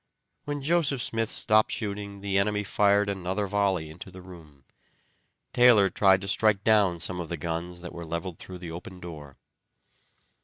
When 0.45 0.63
Joseph 0.63 0.99
Smith 0.99 1.29
stopped 1.29 1.69
shooting 1.71 2.21
the 2.21 2.39
enemy 2.39 2.63
fired 2.63 3.07
another 3.07 3.45
volley 3.45 3.91
into 3.91 4.09
the 4.09 4.23
room. 4.23 4.65
Taylor 5.53 5.91
tried 5.91 6.21
to 6.21 6.27
strike 6.27 6.63
down 6.63 6.97
some 6.99 7.19
of 7.19 7.29
the 7.29 7.37
guns 7.37 7.81
that 7.81 7.93
were 7.93 8.03
leveled 8.03 8.39
through 8.39 8.57
the 8.57 8.69
broken 8.69 8.99
door. 8.99 9.37